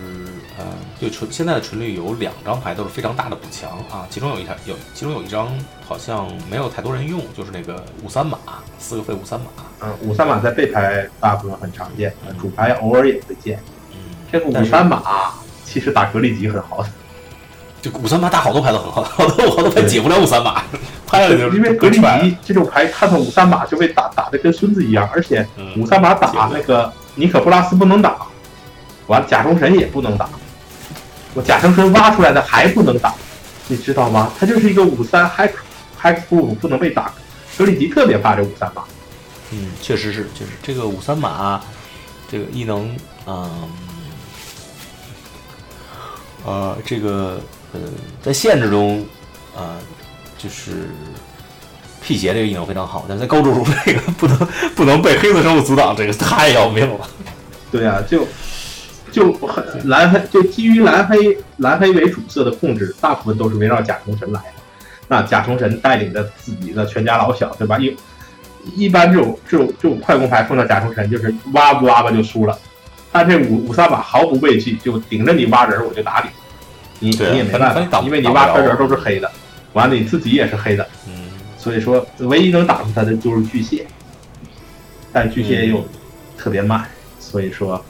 [0.59, 0.65] 呃，
[1.01, 5.49] 对纯现在的纯绿有两张牌都是非常大的补强啊，其中有一张有其中有一张
[5.87, 8.39] 好像没有太多人用，就是那个五三马
[8.79, 9.47] 四个费五三马，
[9.81, 13.59] 嗯，五三马在背牌大部分很常见，主牌偶尔也会见。
[13.93, 13.97] 嗯，
[14.31, 15.03] 这个五三马
[15.65, 16.89] 其实打格力级很好的，
[17.81, 20.63] 就五三马打好多牌都很好，好多好多牌解不了五三马，
[21.07, 28.17] 拍了就因为格力踹级这种牌看到五三马就被打打的跟孙子一样，而且嗯五三马打那个尼可布拉斯不能打，
[29.07, 30.29] 完甲虫神也不能打，
[31.35, 33.15] 我甲虫神挖出来的还不能打，
[33.69, 34.31] 你知道吗？
[34.39, 35.51] 他就是一个五三 hex
[36.01, 37.13] hex proof 不能被打，
[37.57, 38.83] 格里吉特别怕这五三马。
[39.51, 41.61] 嗯，确实是，就是这个五三马，
[42.31, 42.95] 这个异能，
[43.27, 43.69] 嗯，
[46.45, 47.41] 呃，这个
[47.73, 47.81] 呃，
[48.23, 49.07] 在限制中，
[49.55, 49.77] 呃，
[50.39, 50.91] 就是
[52.03, 57.09] 辟邪这个异能非常好，但是在高注入这个 不能不能被黑色生物阻挡，这个太要命了。
[57.71, 58.27] 对啊，就
[59.13, 64.47] 就很蓝黑，就基于蓝黑蓝黑为主色的控制，大部分都是围绕甲虫神来的。
[65.07, 67.79] 那甲虫神带领着自己的全家老小，对吧？
[67.79, 67.95] 一
[68.75, 72.59] 一般这种这种这种快攻牌碰到甲虫神，就是挖不挖吧就输了。
[73.11, 76.25] 但这五五三把毫不畏惧，就顶着你挖人我就打
[76.99, 79.31] 你，你你也没办法，因为你挖出人都是黑的，
[79.75, 81.13] 完了你自己也是黑的，嗯，
[81.59, 83.87] 所以说唯一能打出他的就是巨蟹，
[85.13, 85.87] 但巨蟹又
[86.39, 86.87] 特别慢，
[87.19, 87.85] 所以说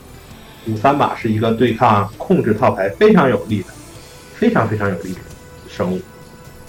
[0.66, 3.68] 五三马是一个对抗控制套牌非常有利的，
[4.34, 5.20] 非常非常有利的
[5.68, 6.00] 生物。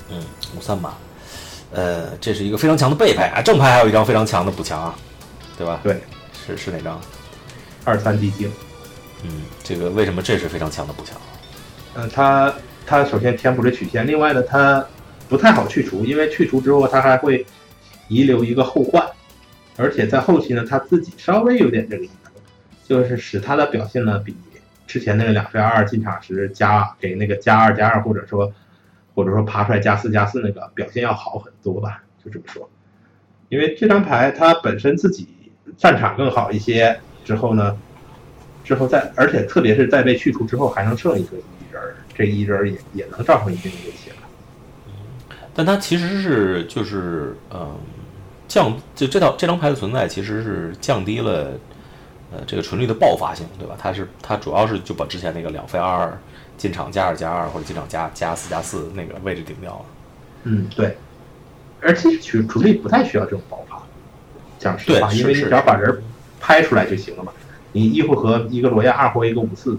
[0.09, 0.21] 嗯，
[0.57, 0.93] 五三马，
[1.71, 4.95] 呃，这是一个非常强的背牌啊，正牌还有一张非常强的补强啊，
[5.57, 5.79] 对吧？
[5.83, 6.01] 对，
[6.45, 6.99] 是是哪张？
[7.83, 8.51] 二三地精，
[9.23, 11.15] 嗯，这个为什么这是非常强的补强？
[11.95, 12.53] 嗯、它
[12.85, 14.85] 它首先填补了曲线，另外呢，它
[15.29, 17.45] 不太好去除，因为去除之后它还会
[18.07, 19.05] 遗留一个后患，
[19.77, 22.05] 而且在后期呢，它自己稍微有点这个
[22.83, 24.35] 就是使它的表现呢比
[24.85, 28.53] 之前那个两飞二进场时加给那个加二加二，或者说
[29.15, 32.69] 或者说爬出来加四加四那个表现要好很多吧，就这么说。
[33.49, 35.27] 因为这张牌它本身自己
[35.77, 37.77] 战场更好一些，之后呢，
[38.63, 44.17] 之后再而且特别是在被去除之后还能剩一个一人儿，这一人儿也也能造成一定的威胁了。
[45.53, 47.77] 但它其实是就是嗯、
[48.47, 51.51] 降就这套这张牌的存在其实是降低了
[52.33, 53.75] 呃这个纯率的爆发性，对吧？
[53.79, 56.17] 它是它主要是就把之前那个两费二二
[56.57, 59.85] 进场加二加二或者进场加加四加四那个位置顶掉了。
[60.43, 60.97] 嗯，对。
[61.81, 63.83] 而其实纯纯率不太需要这种爆发，
[64.57, 66.01] 讲实话，因为你只要把人
[66.39, 67.31] 拍出来就行了嘛。
[67.73, 69.77] 你一回合一个罗亚，二回合一个五四，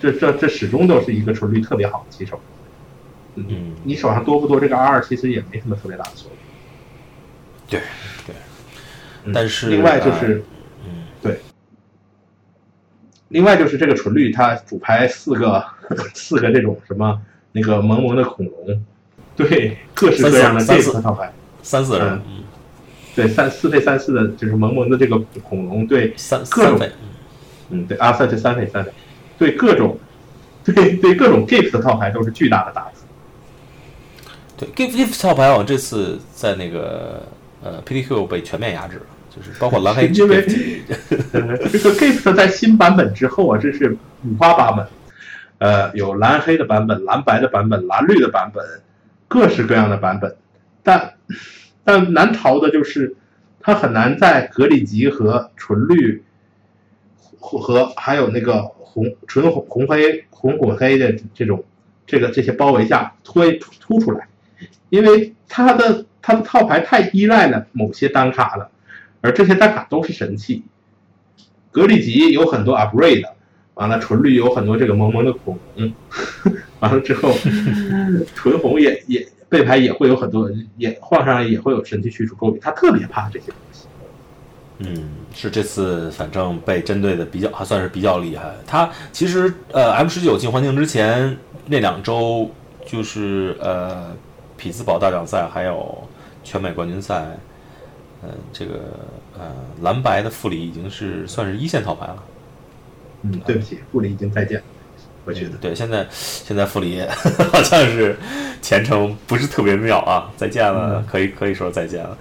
[0.00, 2.38] 这这这始终都是一个纯率特别好的棋手。
[3.36, 6.38] 嗯你手上多不多这个二二，其实也没什么特别大的作用。
[7.68, 7.80] 对
[8.26, 8.34] 对，
[9.24, 10.42] 嗯但是另外就是，
[10.84, 11.40] 嗯对，
[13.28, 15.64] 另外就是这个纯绿，它主牌四个
[16.14, 17.20] 四个这种什么
[17.52, 18.84] 那个萌萌的恐龙，
[19.36, 22.22] 对各式各样的这三四套套牌，三四人，嗯。
[22.28, 22.44] 嗯，
[23.14, 26.88] 对三四费三四的，就是萌萌的这个恐龙，对，三各种
[27.70, 28.92] 嗯，对啊，三对三费三费，
[29.38, 29.98] 对各种，
[30.64, 33.02] 对对各种 gift 的套牌都是巨大的打击。
[34.56, 37.22] 对 gift gift 套牌我这次在那个
[37.62, 39.06] 呃 PTQ 被全面压制了，
[39.38, 44.86] 就是包括蓝黑 因为这个 gift 在新版本之后啊，这是五花八门，
[45.58, 48.64] 呃，有蓝黑的版本、蓝白的版本、蓝绿的版本，
[49.28, 50.36] 各式各样的版本。
[50.82, 51.14] 但
[51.84, 53.16] 但难逃的就是，
[53.60, 56.22] 它很难在格里吉和纯绿
[57.38, 61.64] 和还有那个红纯红红黑红混黑的这种
[62.06, 63.40] 这个这些包围下突
[63.80, 64.28] 突出来，
[64.88, 68.70] 因为它的它的套牌太依赖了某些单卡了。
[69.20, 70.62] 而这些单卡都是神器。
[71.70, 73.24] 格里吉有很多 upgrade，
[73.74, 75.92] 完了纯绿有很多这个萌萌的恐龙，
[76.80, 77.32] 完了之后
[78.34, 83.86] 纯红也也背牌也会有很多，也换上也会有神器驱除咒语，他特别怕这些东西。
[84.78, 88.54] 嗯，是这次反正被针对的比较还算是比较厉害。
[88.66, 92.50] 他其实呃 M 十九进环境之前那两周，
[92.86, 94.16] 就是呃
[94.56, 96.08] 匹兹堡大奖赛还有
[96.44, 97.36] 全美冠军赛，
[98.22, 98.80] 呃这个
[99.38, 99.52] 呃
[99.82, 102.22] 蓝白的副理已经是算是一线套牌了。
[103.22, 104.64] 嗯，对不起，富里已经再见了，
[105.24, 105.56] 我觉得。
[105.56, 107.02] 对，现在现在副理
[107.52, 108.16] 好像是
[108.62, 112.16] 前程不是特别妙啊，再见了，可以可以说再见了。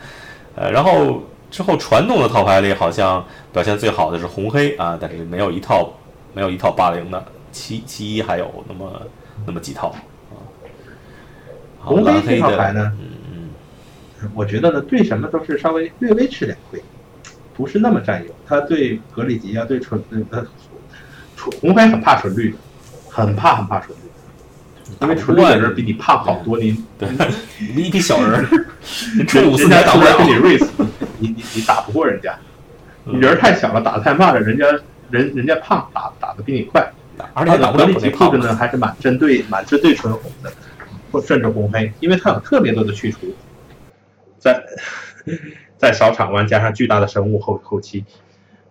[0.56, 5.94] 呃，然后之后传统的套牌里好像表现最好的是红黑啊，但是没有一套
[6.34, 9.02] 没有一套八零的，七七一还有那么
[9.46, 9.90] 那么几套
[10.32, 10.42] 啊。
[11.80, 13.07] 红黑蓝黑的这套牌呢嗯
[14.34, 16.82] 我觉得呢，对什么都是稍微略微吃点亏，
[17.56, 18.36] 不是那么占有。
[18.48, 20.02] 他对格里吉啊，对纯
[20.32, 20.46] 呃
[21.36, 22.58] 纯红黑很怕纯绿的，
[23.10, 24.02] 很怕很怕纯绿，
[25.02, 27.08] 因为纯绿的人比你胖好多，你对，
[27.76, 28.48] 你一批小人儿，
[29.16, 30.18] 你五四人家年打不了。
[30.24, 30.68] 你 race，
[31.20, 32.38] 你你你打不过人家，
[33.04, 34.66] 你人太小了，打得太慢了，人家
[35.10, 36.92] 人人家胖，打打得比你快。
[37.34, 40.52] 而且还打不了格里吉布置呢，还是蛮针对蛮针对纯红的，
[41.12, 43.20] 或甚至红黑，因为它有特别多的去除，
[44.48, 44.64] 在
[45.78, 48.06] 在少场湾加上巨大的生物后后期，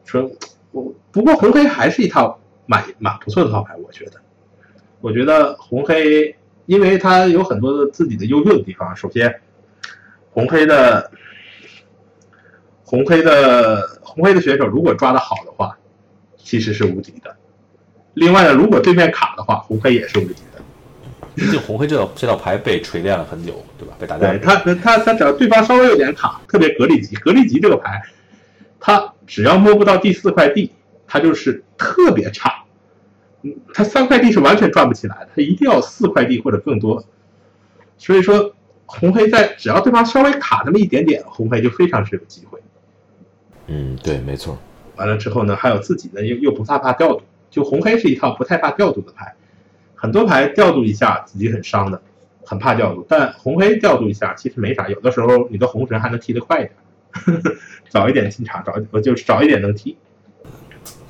[0.04, 0.30] 纯
[0.72, 4.20] 我不过红黑还是一套蛮蛮不错的套牌，我觉得，
[5.00, 6.34] 我觉得红黑，
[6.64, 9.40] 因为它有很多自己的优秀的地方，首先
[10.30, 11.10] 红黑的
[12.84, 15.78] 红黑的红黑的选手如果抓得好的话，
[16.38, 17.36] 其实是无敌的。
[18.14, 20.55] 另外呢，如果对面卡的话，红黑也是无敌的。
[21.36, 23.94] 毕竟红黑这道这道牌被锤炼了很久，对吧？
[23.98, 28.02] 被大家对他，他他只要对方稍微有点卡，特别格里吉，格里吉这个牌，
[28.80, 30.72] 他只要摸不到第四块地，
[31.06, 32.64] 他就是特别差。
[33.42, 37.04] 嗯，他三块地是完全转不起来的，他一定要四块地或者更多。
[37.98, 38.54] 所以说，
[38.86, 42.58] 红黑在只要对方稍微卡那么一点点，红黑就非常是有机会。
[43.66, 44.58] 嗯，对，没错。
[44.96, 49.34] 完了之后呢，还有自己呢又又不太怕调度，就红黑是一套不太怕调度的牌，
[49.96, 52.00] 很多牌调度一下自己很伤的，
[52.44, 56.72] 很怕调度，但红黑调度一下其实没啥，有的时候你的红神还能踢得快一点，
[57.10, 57.56] 呵 呵
[57.88, 59.96] 早一点进场，早我就早一点能踢。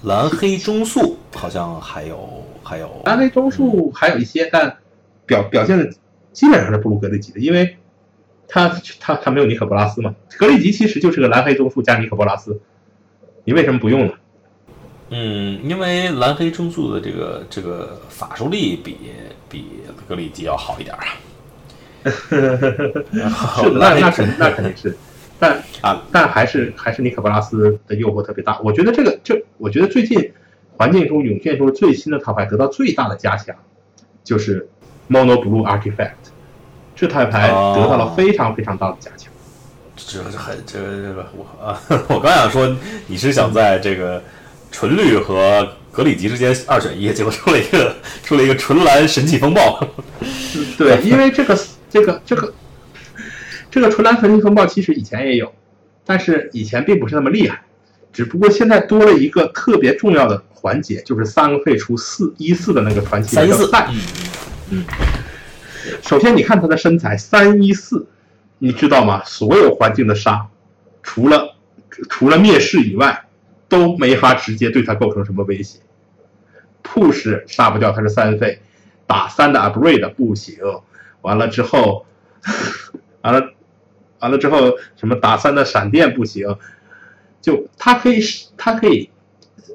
[0.03, 4.77] 蓝黑中速好像还有还有蓝黑中速还有一些，但
[5.27, 5.91] 表表现的
[6.33, 7.77] 基本上是不如格里吉的，因为
[8.47, 8.69] 他
[9.01, 12.61] 他他没有尼可波拉斯嘛，格里吉其实就是个蓝黑中速加尼可波拉斯，
[13.45, 14.13] 你为什么不用呢？
[15.11, 18.97] 嗯，因为蓝黑中速的这个这个法术力比
[19.49, 19.67] 比
[20.09, 21.05] 格里吉要好一点啊。
[22.09, 22.41] 是
[23.71, 24.97] 的，那那肯那肯定是，
[25.41, 28.61] 但啊，但还是还是尼可波拉斯的诱惑特别大。
[28.61, 30.33] 我觉得这个就，我觉得最近
[30.77, 33.57] 环境中涌现出最新的套牌得到最大的加强，
[34.23, 34.69] 就是
[35.11, 36.31] Mono Blue Artifact，
[36.95, 39.33] 这套牌得到了非常非常大的加强。
[39.97, 42.77] 这这很这个这个我啊， 我刚想说
[43.09, 44.23] 你是想在这个
[44.71, 49.89] 纯绿和格里吉之间二选一，结果出了一个出了一个纯蓝神奇风暴。
[50.77, 52.55] 对，因为这个这个这个
[53.71, 55.53] 这个纯蓝神奇风暴其实以前也有，
[56.05, 57.63] 但是以前并不是那么厉害，
[58.13, 63.89] 只不过现在多了一个特别重要的环节，就是三个废出四一四的那个传奇三一四赛。
[64.71, 64.85] 嗯，
[66.03, 68.07] 首先你看他的身材三一四，
[68.59, 69.23] 你知道吗？
[69.25, 70.47] 所有环境的杀，
[71.03, 71.55] 除了
[72.11, 73.26] 除了灭世以外，
[73.69, 75.81] 都没法直接对他构成什么威胁。
[76.83, 78.61] push 杀不掉，他是三费，
[79.07, 80.57] 打三的 upgrade 不行。
[81.23, 82.07] 完了之后，
[83.23, 83.55] 完了
[84.21, 86.57] 完了之后，什么打三的闪电不行，
[87.41, 88.21] 就他可以
[88.57, 89.11] 他可以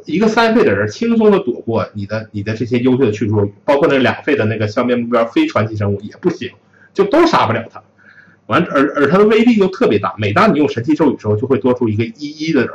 [0.05, 6.51] 一个三费的人轻松的躲过你的你的这些优秀的去处，包括那两费的那个消灭目标非传奇生物也不行，
[6.93, 7.83] 就都杀不了他。
[8.47, 12.71] 完而而他的威力又特别大，每当你用神器咒语的时候，就会多出一个一一的人，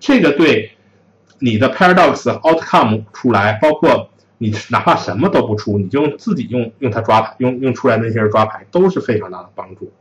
[0.00, 0.72] 这个对
[1.38, 9.92] 你的 paradox outcome 出来，包括你哪怕什么都不出，你就用自己用用它抓牌，用用出来那些人抓牌都是非常大的帮助。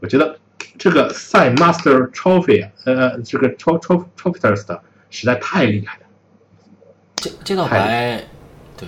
[0.00, 0.38] 我觉得
[0.78, 6.02] 这个赛 master trophy 呃这个 tro tro trophies 的实在太厉害了。
[7.16, 8.22] 这这套牌，
[8.76, 8.86] 对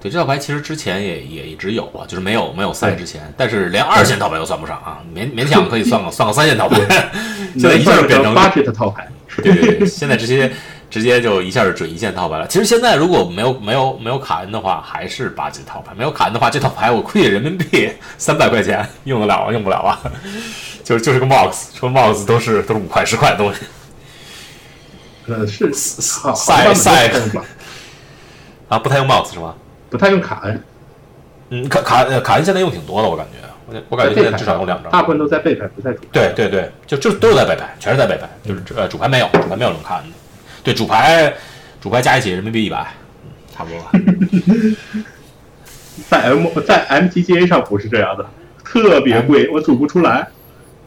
[0.00, 6.76] 对，这套牌其实之前也也一直有啊，就是没有没有赛之前，但是连二线套牌都算不上啊，勉勉强可以算个算个三线套牌，
[7.56, 9.08] 现在一下就变成 budget 套牌。
[9.42, 10.50] 对对对，现在直接
[10.90, 12.46] 直接就一下就准一线套牌了。
[12.46, 19.52] 其实现在如果没有没有没有卡恩的话，还是八级套牌；没有卡恩的话，这套牌我亏人民币三百块钱用得了啊？
[19.52, 20.00] 用不了啊？
[20.84, 23.60] 就是就是个 box，说 box 都是都是五块十块的东西。
[25.26, 25.70] 呃，是
[26.20, 27.10] 好赛赛
[28.68, 29.54] 啊，不太用 box 是吗？
[29.90, 30.62] 不太用卡恩，
[31.50, 34.92] 嗯，卡卡呃卡恩现在用挺多的，我感觉，我我感觉现在至少有两张。
[34.92, 36.08] 大部分都在背牌，不在主牌。
[36.12, 40.16] 对对对，就就都是在背牌，全是在背牌，就是呃主牌没有，主牌没有用卡恩的。
[40.62, 41.32] 对，主牌
[41.80, 42.86] 主牌加一起人民币一百，
[43.24, 43.90] 嗯差不多吧。
[46.08, 48.26] 在 M 在 MTGA 上不是这样的，
[48.64, 50.28] 特别贵，我组不出来。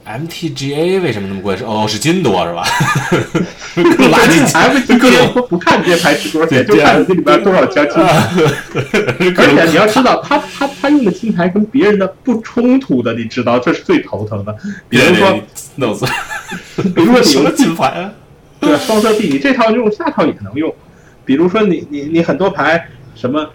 [0.08, 1.58] MTGA 为什么那么贵？
[1.58, 2.64] 是哦，是金多是吧？
[3.76, 14.56] 垃圾金，各 MTGA 种不不看这些牌值多少钱，对就看你这里边多少张金 而且你要知道，他他他用的金牌跟别人的不冲突的，你知道这是最头疼的。
[14.88, 15.40] 比如说，
[15.76, 16.06] 弄死，
[16.96, 18.12] 比如说你什么用金牌啊？
[18.60, 20.74] 对双色币，你这套用下套也能用。
[21.26, 23.50] 比如说你你你很多牌什么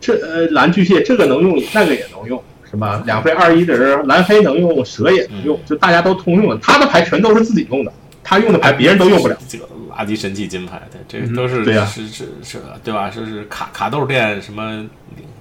[0.00, 2.42] 这呃蓝巨蟹这个能用，那个也能用。
[2.72, 6.56] 什么两费二一的人，蓝黑能用，蛇也能用，就大家都通用的。
[6.62, 7.92] 他的牌全都是自己用的，
[8.24, 9.36] 他用的牌别人都用不了。
[9.46, 13.10] 这个垃圾神器金牌，对，这嗯个都是对呀是是是，对吧？
[13.10, 14.82] 是是卡卡豆店什么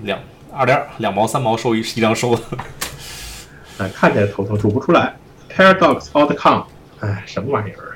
[0.01, 0.19] 两
[0.53, 2.41] 二点两毛三毛收一一张收的，
[3.79, 5.15] 哎，看起来头疼，组不出来。
[5.55, 6.65] Paradox Outcome，
[6.99, 7.95] 哎，什么玩意儿啊？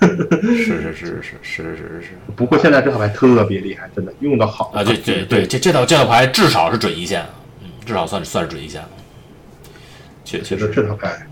[0.00, 4.82] 是是是是是是是是不过现在这套牌特别厉害，真的用的好啊！
[4.82, 7.41] 对对对，这这套这套牌至少是准一线，嗯，
[7.84, 8.88] 至少算是算是准一线了。
[10.24, 11.26] 确确实，这套牌，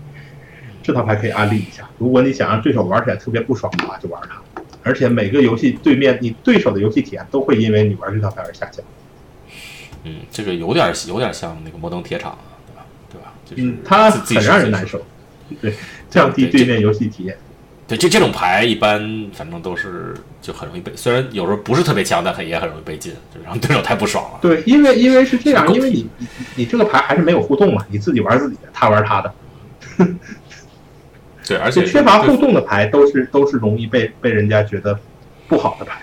[0.83, 1.89] 这套牌可以安利一下。
[1.97, 4.41] 如果你想让对手玩起来特别不爽的话，就玩它。
[4.83, 8.83] 而且每个游戏对面你对手的游戏体验都会因为你玩这套牌而下降。
[10.03, 12.37] 嗯，这个有点有点像那个摩登铁厂，
[12.67, 12.85] 对吧？
[13.11, 13.33] 对吧？
[13.45, 14.99] 就是嗯，它很让人难受。
[15.61, 15.75] 对，
[16.09, 17.37] 降低对面游戏体验。
[17.91, 19.01] 对，就这种牌一般
[19.33, 24.39] 反正都是就很容易被，虽然有时候不是特别强，但很也很容易被禁，就让对手太不爽了。
[24.41, 29.33] 对，因为因为是这样，因为你你你这个牌还是没有互动嘛，你自己玩自己的，他玩他的。
[31.45, 34.97] 对，而且缺乏互动的牌都是都是容易被被人家觉得
[35.49, 35.99] 不好的牌，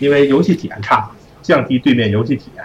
[0.00, 1.08] 因为游戏体验差，
[1.42, 2.64] 降低对面游戏体验。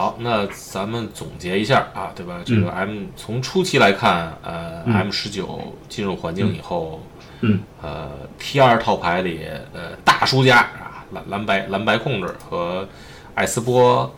[0.00, 2.40] 好，那咱们总结一下啊，对吧？
[2.42, 7.02] 这个 M 从初期来看，呃，M 十九进入环境以后，
[7.42, 12.88] 嗯，呃，T 二套牌里，呃，大输家啊，蓝蓝白蓝白控制和
[13.34, 14.10] 艾斯波，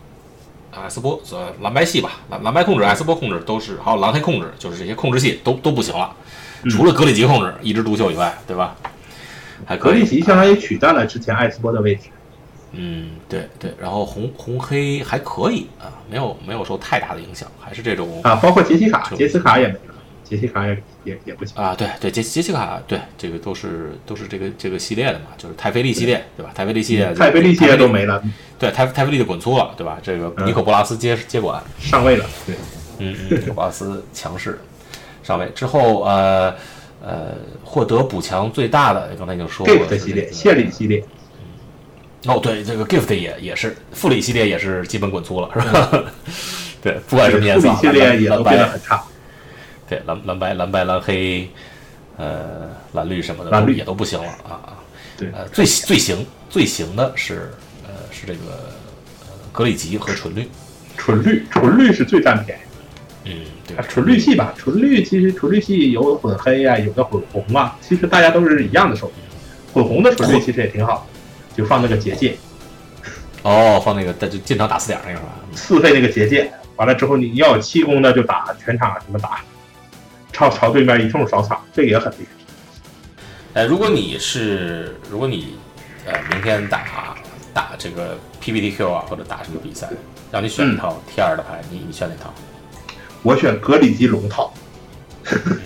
[0.71, 6.15] 艾斯波呃蓝白系吧，蓝蓝白控制、艾斯波控制都是，还有蓝黑控制，就是这些控制系都都不行了，
[6.71, 8.77] 除了格里吉控制一枝独秀以外，对吧？
[9.67, 12.03] 还格里吉相当于取代了之前艾斯波的位置。
[12.73, 19.95] 嗯，对对，然后红红黑还可以啊，没有没有受太大的影响，还是这种啊，包括杰西卡，杰西卡也没了，
[20.25, 21.55] 杰西卡也也也不行。
[21.63, 26.51] 啊，对对，杰杰西卡，对这个都是都是这个这个系列的嘛，就是泰菲利系列，对吧？
[26.55, 28.23] 泰菲利系列，泰菲利系列都没了，
[28.59, 29.99] 对，泰泰菲利就滚粗了，对吧？
[30.03, 32.25] 这个尼可波拉斯接接管，上位了。
[32.47, 32.55] 对，
[32.99, 34.59] 嗯嗯，尼可波拉斯强势
[35.23, 36.55] 上位之后，呃
[37.05, 41.05] 呃，获得补强最大的，刚才已经说过了系列、谢里系列，
[42.27, 46.05] 哦，对，这个 gift 也也是复里系列也是基本滚粗了，是吧？
[46.83, 49.03] 对，不管什么颜色系列也都变得白，很差。
[49.89, 51.49] 对蓝蓝白蓝白蓝黑，
[52.17, 54.79] 呃蓝绿什么的蓝绿也都不行了啊啊。
[55.19, 57.51] 对呃，最最行最行的是
[57.85, 58.73] 呃是这个
[59.21, 60.49] 呃格里吉和纯绿，
[60.97, 62.63] 纯绿，纯绿是最占便宜。
[63.25, 63.33] 嗯，
[63.67, 69.15] 对啊，纯绿系吧，纯绿其实纯绿系有混黑啊，有的混红啊，其实大家都是一样的手机。
[69.73, 71.12] 混红的纯绿其实也挺好的，
[71.57, 72.37] 就放那个结界，
[73.43, 75.33] 哦，放那个就进场打四点那个是吧？
[75.55, 79.41] 四费那个结界，完了之后你要有七攻的就打全场什么打，
[80.33, 82.45] 朝朝对面一通扫场，这个也很厉害。
[83.55, 85.57] 呃，如果你是如果你
[86.07, 87.17] 呃明天打
[87.53, 89.89] 打这个 PPTQ 啊或者打什么比赛，
[90.31, 92.33] 让你选一套 T 二的牌，你你选哪套？
[93.23, 94.53] 我选格里吉龙套，
[95.31, 95.61] 嗯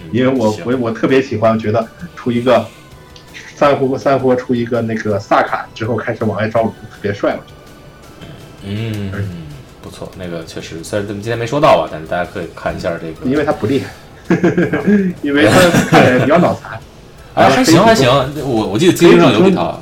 [0.10, 1.86] 因为我行我我特别喜欢，觉得
[2.16, 2.66] 出一个
[3.56, 7.32] 三活三活出一个那个萨卡之后开始往外招龙，特别帅。
[7.32, 7.58] 我觉得
[8.64, 9.12] 嗯，
[9.82, 13.90] 不错，那个确实，虽然咱们今天没说到吧，但是大家可以看一下这个，因为他不厉害，
[15.22, 16.78] 因为他比较脑残。
[17.34, 18.08] 哎 还行还行，
[18.44, 19.80] 我我记得金鹰上有几套，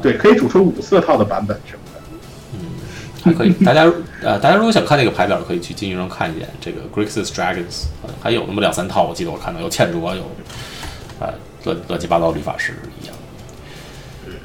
[0.00, 2.00] 对，可以组出五色套的版本什么的。
[2.54, 2.58] 嗯
[3.22, 3.50] 还可以。
[3.64, 3.84] 大家
[4.22, 6.48] 呃，大家如果想看那个牌表，可以去金鱼上看一眼。
[6.60, 10.22] 这个 Grixis Dragons 呃还有那么两三套，我记得我看到有倩卓，有
[11.20, 11.28] 啊
[11.72, 13.14] 乱乱七八糟律法师一样。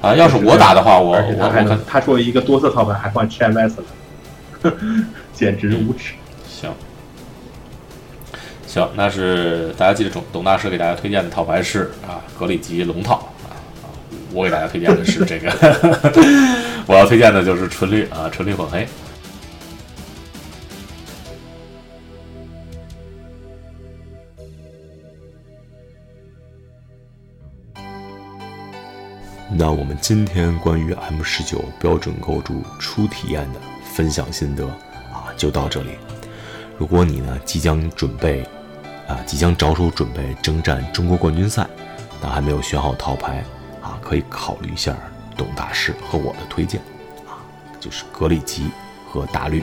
[0.01, 4.73] 啊，要是我打的话，我我我看，他作为一个多色套牌还换 c h a m a s 了，
[5.33, 6.13] 简直无耻。
[6.45, 6.69] 行，
[8.67, 13.15] 行，那是大家记得董董大师给大家推荐的套牌是啊格里吉龙套
[13.45, 13.87] 啊，啊
[14.33, 15.49] 我给大家推荐的是这个，
[16.85, 18.85] 我要推荐的就是纯绿啊纯绿混黑。
[29.55, 34.65] 那我们今天关于 M 十九标准构筑初体验的分享心得
[35.11, 35.91] 啊，就到这里。
[36.75, 38.41] 如果你呢即将准备
[39.07, 41.67] 啊，即将着手准备征战中国冠军赛，
[42.19, 43.43] 但还没有选好套牌
[43.79, 44.97] 啊，可以考虑一下
[45.37, 46.81] 董大师和我的推荐
[47.27, 47.37] 啊，
[47.79, 48.71] 就是格里吉
[49.07, 49.61] 和大绿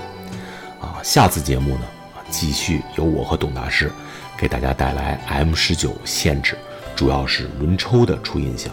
[0.81, 1.03] 啊。
[1.03, 1.83] 下次节目呢，
[2.31, 3.91] 继续由我和董大师
[4.39, 6.57] 给大家带来 M 十九限制，
[6.95, 8.73] 主要是轮抽的初印象。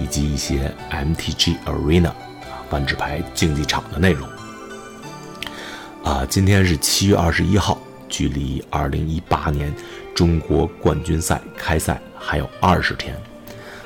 [0.00, 2.14] 以及一些 MTG Arena 啊
[2.70, 4.28] 万智牌竞技场的内容。
[6.04, 7.78] 啊，今天是七月二十一号，
[8.08, 9.74] 距离二零一八年
[10.14, 13.14] 中国冠军赛开赛还有二十天，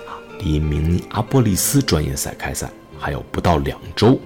[0.07, 4.19] 啊，离明尼阿波利斯专业赛开赛还有不到两周。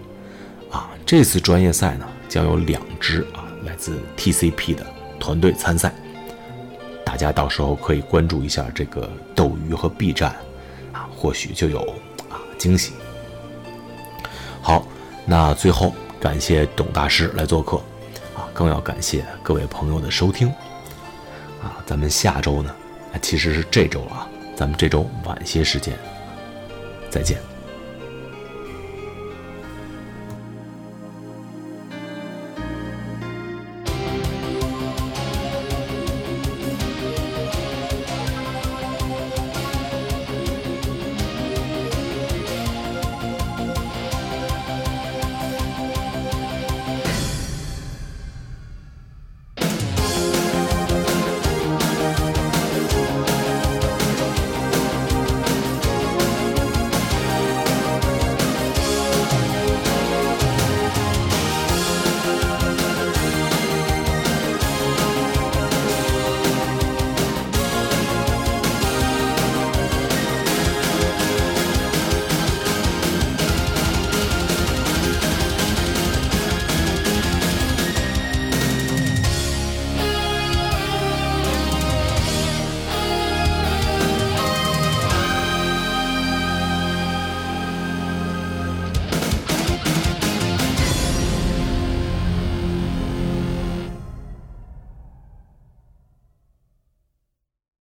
[0.70, 4.84] 啊，这次专业赛呢，将有两支啊来自 TCP 的
[5.18, 5.94] 团队参赛，
[7.02, 10.36] 大家到时候可以关注一下这个斗鱼和 B 站。
[11.26, 11.80] 或许就有
[12.30, 12.92] 啊惊喜。
[14.62, 14.86] 好，
[15.24, 17.78] 那最后感谢董大师来做客，
[18.32, 20.46] 啊，更要感谢各位朋友的收听。
[21.60, 22.72] 啊，咱们下周呢，
[23.20, 25.98] 其实是这周啊，咱们这周晚些时间
[27.10, 27.40] 再见。